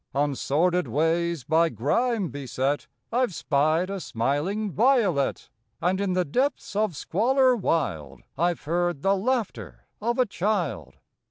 [0.15, 6.25] On sordid ways by grime beset I ve spied a smiling violet, And in the
[6.25, 10.95] depths of squalor wild I ve heard the laughter of a child.